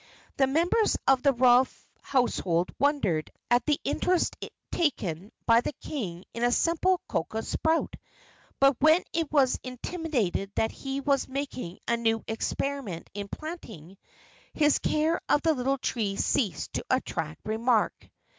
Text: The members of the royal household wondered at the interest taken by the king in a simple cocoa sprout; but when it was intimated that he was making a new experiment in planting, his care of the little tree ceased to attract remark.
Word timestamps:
The 0.37 0.47
members 0.47 0.97
of 1.07 1.21
the 1.21 1.31
royal 1.31 1.67
household 2.01 2.73
wondered 2.79 3.29
at 3.51 3.67
the 3.67 3.79
interest 3.83 4.35
taken 4.71 5.31
by 5.45 5.61
the 5.61 5.73
king 5.73 6.25
in 6.33 6.43
a 6.43 6.51
simple 6.51 6.99
cocoa 7.07 7.41
sprout; 7.41 7.93
but 8.59 8.75
when 8.79 9.03
it 9.13 9.31
was 9.31 9.59
intimated 9.61 10.51
that 10.55 10.71
he 10.71 11.01
was 11.01 11.27
making 11.27 11.77
a 11.87 11.97
new 11.97 12.23
experiment 12.27 13.11
in 13.13 13.27
planting, 13.27 13.95
his 14.55 14.79
care 14.79 15.21
of 15.29 15.43
the 15.43 15.53
little 15.53 15.77
tree 15.77 16.15
ceased 16.15 16.73
to 16.73 16.85
attract 16.89 17.41
remark. 17.45 18.09